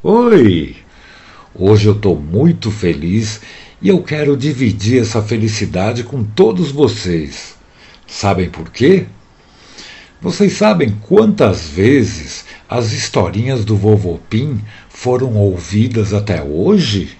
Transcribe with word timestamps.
Oi! 0.00 0.76
Hoje 1.52 1.88
eu 1.88 1.92
estou 1.92 2.14
muito 2.14 2.70
feliz 2.70 3.40
e 3.82 3.88
eu 3.88 4.00
quero 4.00 4.36
dividir 4.36 5.02
essa 5.02 5.20
felicidade 5.20 6.04
com 6.04 6.22
todos 6.22 6.70
vocês. 6.70 7.56
Sabem 8.06 8.48
por 8.48 8.70
quê? 8.70 9.06
Vocês 10.20 10.52
sabem 10.52 10.96
quantas 11.00 11.68
vezes 11.68 12.44
as 12.68 12.92
historinhas 12.92 13.64
do 13.64 13.74
vovô 13.76 14.20
Pim 14.30 14.60
foram 14.88 15.34
ouvidas 15.34 16.14
até 16.14 16.40
hoje? 16.44 17.18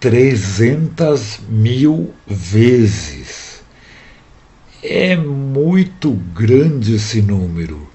300 0.00 1.40
mil 1.50 2.14
vezes. 2.26 3.62
É 4.82 5.18
muito 5.18 6.12
grande 6.12 6.94
esse 6.94 7.20
número. 7.20 7.92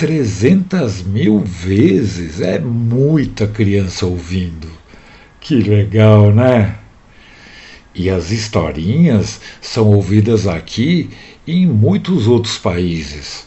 300 0.00 1.02
mil 1.02 1.40
vezes 1.40 2.40
é 2.40 2.58
muita 2.58 3.46
criança 3.46 4.06
ouvindo. 4.06 4.66
Que 5.38 5.56
legal, 5.56 6.32
né? 6.32 6.76
E 7.94 8.08
as 8.08 8.30
historinhas 8.30 9.42
são 9.60 9.88
ouvidas 9.88 10.46
aqui 10.46 11.10
e 11.46 11.52
em 11.52 11.66
muitos 11.66 12.26
outros 12.26 12.56
países. 12.56 13.46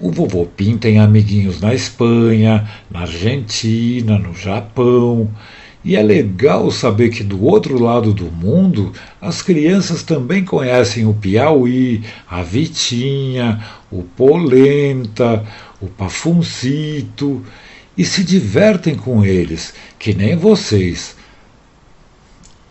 O 0.00 0.10
vovô 0.10 0.46
Pim 0.46 0.76
tem 0.76 0.98
amiguinhos 0.98 1.60
na 1.60 1.72
Espanha, 1.72 2.68
na 2.90 3.02
Argentina, 3.02 4.18
no 4.18 4.34
Japão. 4.34 5.30
E 5.84 5.94
é 5.94 6.02
legal 6.02 6.72
saber 6.72 7.10
que 7.10 7.22
do 7.22 7.44
outro 7.44 7.80
lado 7.80 8.12
do 8.12 8.24
mundo 8.32 8.92
as 9.20 9.42
crianças 9.42 10.02
também 10.02 10.44
conhecem 10.44 11.06
o 11.06 11.14
Piauí, 11.14 12.02
a 12.28 12.42
Vitinha, 12.42 13.64
o 13.90 14.02
Polenta, 14.02 15.46
o 15.80 15.86
Pafuncito 15.86 17.44
e 17.96 18.04
se 18.04 18.22
divertem 18.22 18.94
com 18.94 19.24
eles, 19.24 19.74
que 19.98 20.14
nem 20.14 20.36
vocês. 20.36 21.16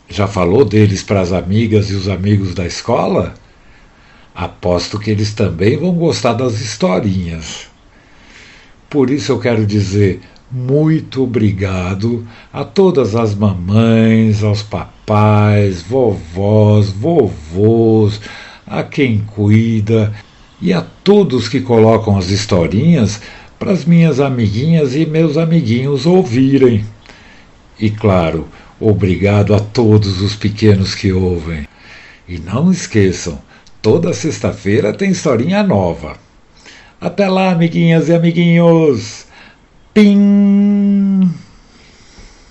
Já 0.09 0.28
falou 0.28 0.64
deles 0.64 1.04
para 1.04 1.22
as 1.22 1.34
amigas 1.34 1.90
e 1.90 1.94
os 1.94 2.08
amigos 2.08 2.54
da 2.54 2.66
escola? 2.66 3.34
Aposto 4.34 5.00
que 5.00 5.12
eles 5.12 5.34
também 5.34 5.78
vão 5.78 5.94
gostar 5.94 6.34
das 6.34 6.62
historinhas. 6.62 7.67
Por 8.90 9.10
isso 9.10 9.34
eu 9.34 9.39
quero 9.39 9.66
dizer 9.66 10.22
muito 10.50 11.23
obrigado 11.23 12.26
a 12.54 12.64
todas 12.64 13.16
as 13.16 13.36
mamães, 13.36 14.44
aos 14.44 14.64
papais, 14.64 15.82
vovós, 15.82 16.89
vovôs, 16.89 18.22
a 18.66 18.82
quem 18.82 19.20
cuida 19.20 20.14
e 20.62 20.74
a 20.74 20.82
todos 20.82 21.48
que 21.48 21.62
colocam 21.62 22.18
as 22.18 22.30
historinhas 22.30 23.22
para 23.60 23.72
as 23.72 23.86
minhas 23.86 24.20
amiguinhas 24.20 24.96
e 24.96 25.06
meus 25.06 25.38
amiguinhos 25.38 26.06
ouvirem. 26.06 26.86
E 27.80 27.90
claro, 27.90 28.48
obrigado 28.80 29.54
a 29.54 29.60
todos 29.60 30.22
os 30.22 30.36
pequenos 30.36 30.96
que 30.96 31.12
ouvem. 31.12 31.68
E 32.28 32.38
não 32.40 32.72
esqueçam, 32.72 33.40
toda 33.82 34.14
sexta-feira 34.14 34.94
tem 34.94 35.12
historinha 35.12 35.64
nova. 35.64 36.18
Até 37.00 37.28
lá, 37.28 37.52
amiguinhas 37.52 38.10
e 38.10 38.14
amiguinhos! 38.14 39.26
Pim! 39.94 40.57